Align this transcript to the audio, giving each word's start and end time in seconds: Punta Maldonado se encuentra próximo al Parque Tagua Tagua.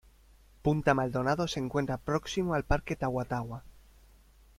Punta 0.63 0.95
Maldonado 0.95 1.47
se 1.47 1.59
encuentra 1.59 1.99
próximo 1.99 2.55
al 2.55 2.63
Parque 2.63 2.95
Tagua 2.95 3.23
Tagua. 3.25 3.63